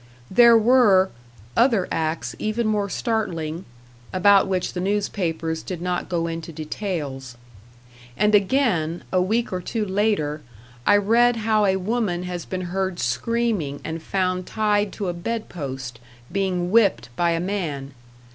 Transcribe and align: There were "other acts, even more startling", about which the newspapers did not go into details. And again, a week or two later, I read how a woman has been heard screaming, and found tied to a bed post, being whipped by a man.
There 0.31 0.57
were 0.57 1.11
"other 1.55 1.87
acts, 1.91 2.35
even 2.39 2.65
more 2.65 2.89
startling", 2.89 3.65
about 4.11 4.47
which 4.47 4.73
the 4.73 4.79
newspapers 4.79 5.61
did 5.61 5.79
not 5.79 6.09
go 6.09 6.25
into 6.25 6.51
details. 6.51 7.37
And 8.17 8.33
again, 8.33 9.03
a 9.13 9.21
week 9.21 9.53
or 9.53 9.61
two 9.61 9.85
later, 9.85 10.41
I 10.87 10.97
read 10.97 11.35
how 11.45 11.65
a 11.67 11.75
woman 11.75 12.23
has 12.23 12.45
been 12.45 12.61
heard 12.61 12.97
screaming, 12.99 13.79
and 13.83 14.01
found 14.01 14.47
tied 14.47 14.91
to 14.93 15.07
a 15.07 15.13
bed 15.13 15.49
post, 15.49 15.99
being 16.31 16.71
whipped 16.71 17.09
by 17.15 17.29
a 17.33 17.39
man. 17.39 17.93